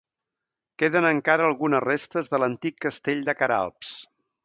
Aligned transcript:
Queden 0.83 1.07
encara 1.09 1.45
algunes 1.51 1.85
restes 1.85 2.33
de 2.35 2.43
l'antic 2.45 2.83
castell 2.87 3.25
de 3.29 3.41
Queralbs. 3.43 3.95